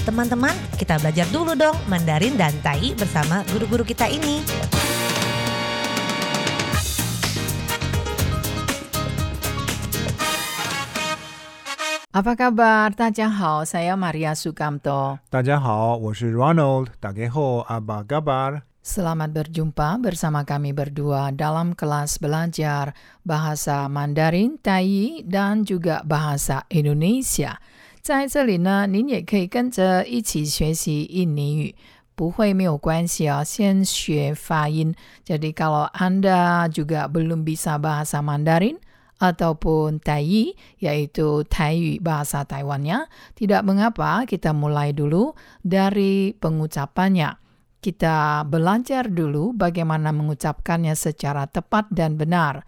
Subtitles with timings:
[0.00, 4.40] Teman-teman, kita belajar dulu dong Mandarin dan Tai bersama guru-guru kita ini.
[12.10, 12.96] Apa kabar?
[12.96, 15.20] Tadjahau, saya Maria Sukamto.
[15.28, 16.96] Tadjahau, saya Ronald.
[16.96, 18.64] Tajahau, apa kabar?
[18.80, 27.60] Selamat berjumpa bersama kami berdua dalam kelas belajar bahasa Mandarin, Tai, dan juga bahasa Indonesia.
[28.01, 31.75] 在这里呢，您也可以跟着一起学习印尼语。
[32.15, 34.95] 不会没有关系哦，先学发音。
[35.27, 38.79] Jadi kalau Anda juga belum bisa bahasa Mandarin
[39.19, 47.35] ataupun Tai, yaitu Tai bahasa Taiwannya, tidak mengapa kita mulai dulu dari pengucapannya.
[47.83, 52.63] Kita belajar dulu bagaimana mengucapkannya secara tepat dan benar.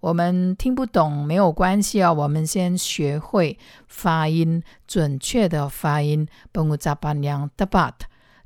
[0.00, 3.56] 我们听不懂没有关系哦，我们先学会
[3.86, 7.92] 发音，准确的发音pengucapan yang tepat.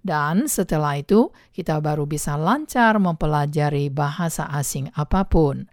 [0.04, 5.66] Dan setelah itu, kita baru bisa lancar mempelajari bahasa asing apapun.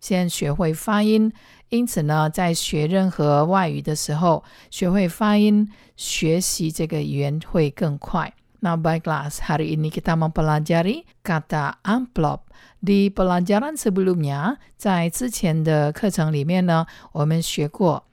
[0.00, 1.32] 先学会发音，
[1.70, 8.34] 因此呢，在学任何外语的时候，学会发音，学习这个语言会更快。
[8.62, 12.50] Nah, baiklah, hari ini kita mempelajari kata amplop.
[12.82, 18.06] Di pelajaran sebelumnya, 在之前的课程里面呢，我们学过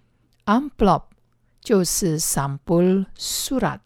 [0.46, 1.10] amplop
[1.62, 3.82] 就是 sampul surat，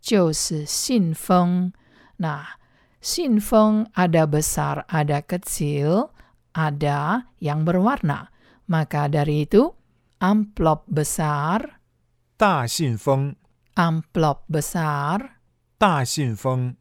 [0.00, 1.72] 就是信封。
[2.16, 2.58] 那
[3.00, 6.10] 信封 ada besar, ada kecil,
[6.52, 8.28] ada yang berwarna.
[8.66, 9.74] Maka dari itu,
[10.18, 11.78] amplop besar,
[12.36, 13.34] 大信封，
[13.74, 15.33] amplop besar,
[15.78, 16.76] 大信封，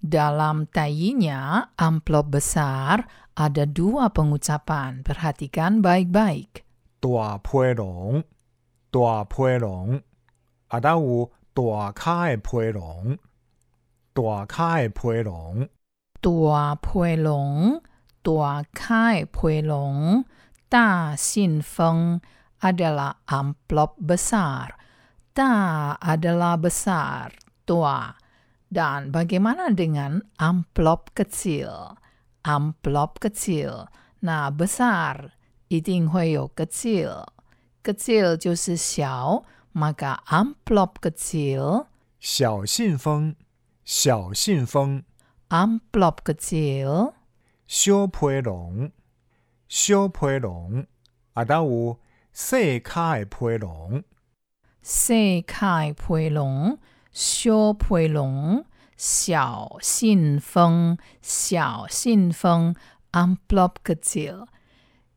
[0.00, 5.04] dalam tainya amplop besar ada dua pengucapan.
[5.04, 6.64] Perhatikan baik-baik.
[7.00, 8.24] 大批笼，
[8.90, 10.02] 大批笼，
[10.68, 13.18] 啊，达有大卡的批笼，
[14.14, 15.68] 大卡的批笼，
[16.20, 17.80] Tua puelong,
[18.20, 20.28] tua kai puelong,
[20.68, 22.20] ta xin feng
[22.60, 24.76] adalah amplop besar.
[25.32, 27.32] Ta adalah besar,
[27.64, 28.20] tua.
[28.75, 31.95] Dan bagaimana dengan amplop kecil?
[32.43, 33.87] Amplop kecil.
[34.19, 35.31] Nah, besar
[35.69, 37.23] 一定会有 kecil.
[37.81, 41.87] Kecil 就是小, maka amplop kecil
[42.19, 43.35] 小信封，
[43.85, 45.03] 小信封
[45.47, 47.13] ，amplop kecil
[47.67, 48.91] 小批笼，
[49.69, 50.85] 小批笼，
[51.33, 51.97] 啊，达有
[52.33, 54.03] 细卡的批笼
[54.83, 56.77] ，se kai pui long,
[57.14, 58.64] xiu pui long,
[58.96, 62.74] 小信封,小信封,
[63.12, 64.46] amplop kecil.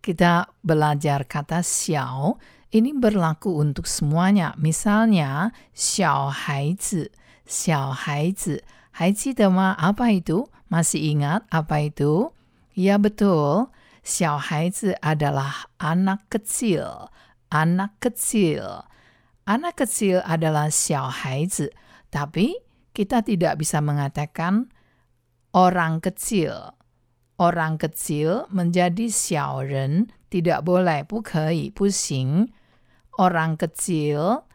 [0.02, 2.40] Kita belajar kata xiao,
[2.72, 4.56] ini berlaku untuk semuanya.
[4.58, 7.12] Misalnya, 小孩子,
[7.46, 9.76] 小孩子,还记得吗?
[9.78, 10.50] Apa itu?
[10.72, 12.34] Masih ingat apa itu?
[12.74, 13.70] Ya betul,
[14.02, 17.14] 小孩子 adalah anak kecil,
[17.54, 18.90] anak kecil.
[19.46, 21.72] Anak kecil adalah 小孩子,
[22.10, 22.58] tapi
[22.94, 24.70] kita tidak bisa mengatakan
[25.54, 26.78] orang kecil.
[27.42, 32.54] Orang kecil menjadi 小人 tidak boleh, 不可以,不行.
[33.18, 34.46] Orang kecil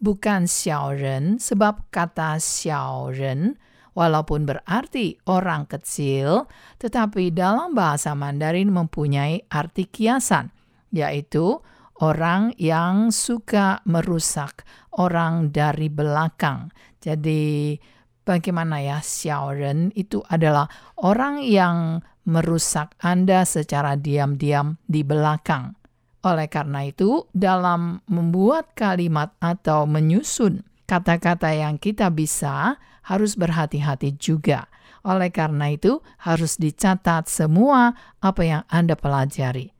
[0.00, 3.60] bukan 小人 sebab kata 小人
[3.94, 6.50] walaupun berarti orang kecil,
[6.82, 10.50] tetapi dalam bahasa Mandarin mempunyai arti kiasan,
[10.90, 11.62] yaitu
[11.99, 14.63] orang yang suka merusak
[14.95, 16.71] orang dari belakang.
[16.99, 17.75] Jadi
[18.23, 20.67] bagaimana ya Xiaoren itu adalah
[20.99, 25.75] orang yang merusak Anda secara diam-diam di belakang.
[26.19, 32.75] Oleh karena itu, dalam membuat kalimat atau menyusun kata-kata yang kita bisa
[33.07, 34.67] harus berhati-hati juga.
[35.07, 39.79] Oleh karena itu, harus dicatat semua apa yang Anda pelajari.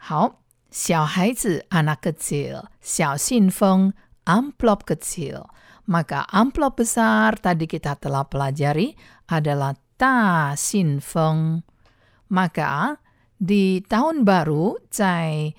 [0.00, 0.39] 好，
[0.71, 3.93] 小孩子 anak kecil, 小信封
[4.25, 5.47] amplop kecil.
[5.85, 8.97] Maka amplop besar tadi kita telah pelajari
[9.29, 11.61] adalah ta xin feng.
[12.27, 12.97] Maka
[13.37, 15.53] di tahun baru, 在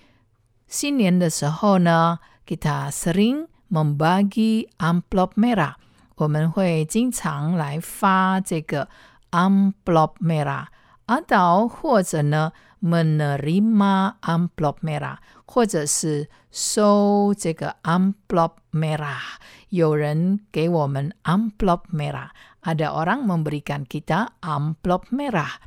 [0.67, 5.75] 新年的时候呢，kita sering membagi amplop merah.
[6.17, 8.89] 我们会经常来发这个
[9.31, 10.67] amplop merah
[11.11, 12.53] atau 或者呢
[12.83, 19.39] menerima amplop merah 或者是收这个 amplop merah
[19.69, 22.31] 有人给我们 amplop merah
[22.63, 25.59] ada orang memberikan kita amplop merah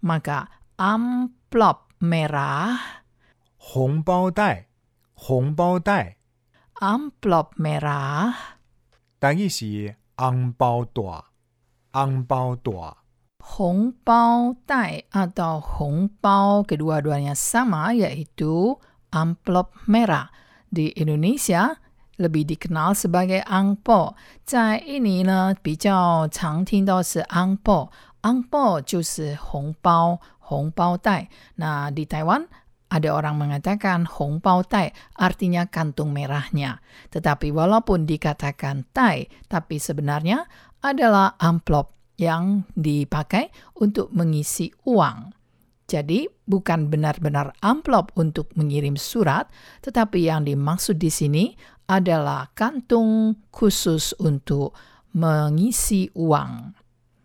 [0.00, 2.78] maka amplop merah
[3.56, 4.68] 红包袋，
[5.14, 6.18] 红包袋，
[6.74, 8.34] amplop merah
[9.18, 11.32] 等于是 红包大，
[11.90, 12.97] 红包大，
[13.57, 18.77] Hong Pao Tai atau Hong Pao kedua-duanya sama yaitu
[19.09, 20.29] amplop merah.
[20.69, 21.73] Di Indonesia
[22.21, 24.13] lebih dikenal sebagai angpo.
[24.45, 27.89] Cai ini ne, bijau chang ting si angpo.
[28.21, 31.25] Angpo jusi Hong Pao, Hong Pao Tai.
[31.57, 32.45] Nah, di Taiwan
[32.89, 36.83] ada orang mengatakan Hong Pao Tai artinya kantung merahnya.
[37.09, 40.45] Tetapi walaupun dikatakan Tai, tapi sebenarnya
[40.83, 43.47] adalah amplop yang dipakai
[43.79, 45.31] untuk mengisi uang.
[45.89, 49.49] Jadi bukan benar-benar amplop untuk mengirim surat,
[49.81, 51.57] tetapi yang dimaksud di sini
[51.89, 54.77] adalah kantung khusus untuk
[55.17, 56.77] mengisi uang.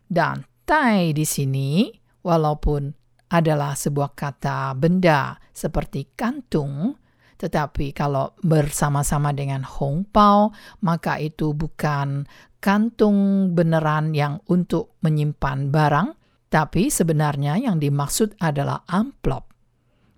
[0.08, 1.92] Dan tai di sini
[2.24, 2.88] walaupun
[3.28, 6.96] adalah sebuah kata benda seperti kantung,
[7.36, 12.24] tetapi kalau bersama-sama dengan hongpao, maka itu bukan
[12.64, 16.08] kantung beneran yang untuk menyimpan barang,
[16.48, 19.52] tapi sebenarnya yang dimaksud adalah amplop.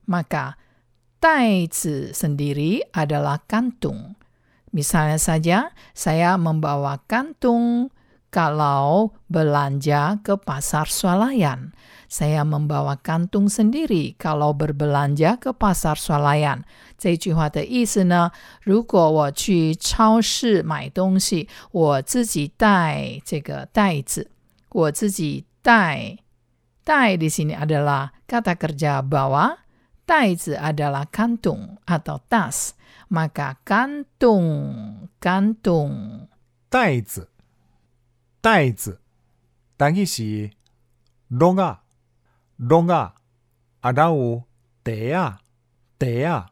[0.07, 0.55] Maka
[1.19, 4.15] taizi sendiri adalah kantung.
[4.71, 5.59] Misalnya saja,
[5.91, 7.91] saya membawa kantung
[8.36, 11.76] kalau belanja ke pasar swalayan.
[12.12, 16.64] Saya membawa kantung sendiri kalau berbelanja ke pasar swalayan.
[16.98, 18.32] 这句话的意思呢，
[18.64, 24.30] 如果我去超市买东西，我自己带这个袋子，
[24.72, 26.18] 我自己带。
[26.84, 29.64] 带 di sini adalah kata kerja bawa,
[30.06, 32.74] 袋子 adalah kantung atau tas.
[33.08, 36.28] Maka kantung, kantung
[36.70, 37.30] 袋子，
[38.47, 39.01] 袋子，
[39.77, 40.53] 但伊是
[41.27, 41.83] 笼啊，
[42.55, 43.17] 笼啊，
[43.81, 44.45] 啊，然有
[44.85, 45.41] 袋啊，
[45.99, 46.51] 袋啊。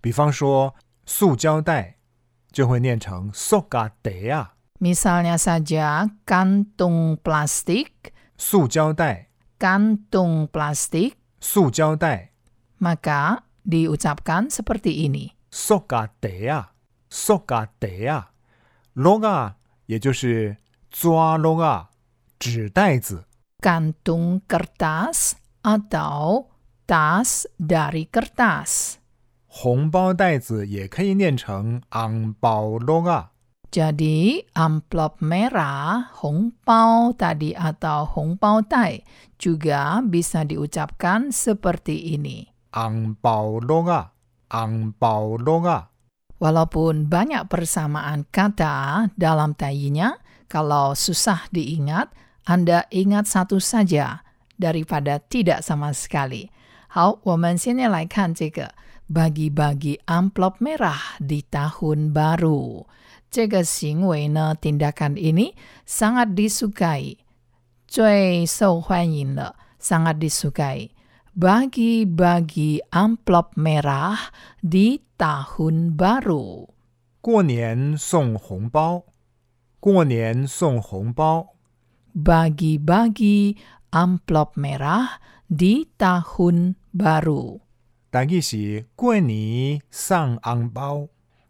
[0.00, 1.98] 比方说，塑胶袋
[2.50, 7.90] 就会念成塑胶袋啊，Misalnya saja kantung plastik,
[8.36, 9.28] 塑胶袋
[9.60, 12.32] ，kantung plastik, 塑胶袋
[12.80, 15.34] ，maka diucapkan seperti ini.
[15.52, 16.72] 塑胶袋啊，
[17.08, 18.32] 塑胶袋啊，
[18.94, 19.54] 笼啊，
[19.86, 20.56] 也就是
[20.95, 21.89] 抓笼啊，
[22.39, 23.25] 纸袋子。
[23.61, 26.49] Kantung kertas atau
[26.87, 28.97] tas dari kertas.
[29.47, 33.31] 红包袋子也可以念成昂包笼啊。
[33.71, 38.99] Jadi amplop merah, hongpao tadi atau hongpao tai
[39.39, 42.51] juga bisa diucapkan seperti ini.
[42.71, 44.11] 昂包笼啊，
[44.49, 45.91] 昂包笼啊。
[46.41, 52.11] Walaupun banyak persamaan kata dalam tayinya, kalau susah diingat,
[52.45, 54.25] Anda ingat satu saja
[54.57, 56.49] daripada tidak sama sekali.
[56.87, 58.73] 好，我们现在来看这个
[59.07, 62.85] bagi-bagi amplop merah di tahun baru.
[63.31, 65.55] 这个行为呢，tindakan ini
[65.87, 67.15] sangat disukai,
[67.87, 70.89] 最受欢迎了，sangat disukai.
[71.31, 74.19] Bagi-bagi amplop merah
[74.59, 76.67] di tahun baru.
[77.21, 79.03] 过年送红包，
[79.85, 81.55] 过年送红包。
[82.13, 83.55] Bagi-bagi
[83.91, 87.61] amplop merah di tahun baru.
[88.09, 91.07] 但伊是过年送红包，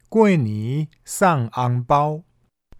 [0.09, 2.21] 过年送红包。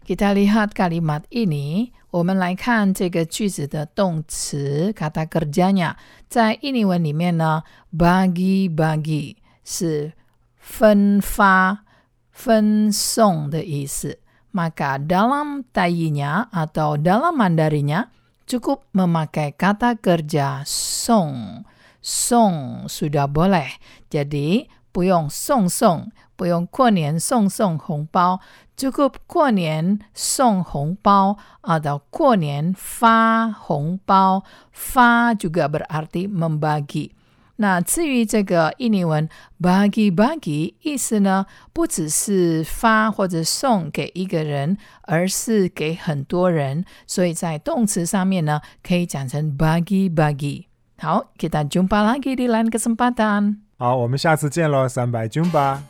[0.06, 5.96] Kita lihat kalimat ini, 我们来看这个句子的动词 kata kerjanya。
[6.28, 7.62] 在印尼文里面呢，
[7.96, 10.12] bagi-bagi 是
[10.56, 11.84] 分发、
[12.30, 14.20] 分送的意思。
[14.55, 18.07] maka dalam tayinya atau dalam mandarinya
[18.47, 21.65] cukup memakai kata kerja song.
[21.99, 23.67] Song sudah boleh.
[24.07, 24.63] Jadi,
[24.95, 28.39] puyong song song, puyong kuanian song song hong pao,
[28.79, 31.35] cukup kuanian song hong pao,
[31.65, 34.47] atau kuanian fa hong pao.
[34.71, 37.16] Fa juga berarti membagi.
[37.57, 39.27] 那至于这个印尼文
[39.61, 50.65] bagi bagi 意思呢，不只是发或者送给一个人，而是给很多人，所以在动词上面呢，可以讲成 bagi bagi。
[50.99, 53.57] 好，kita jumpa lagi di lain kesempatan。
[53.77, 55.83] 好，我们下次见喽，三百军吧。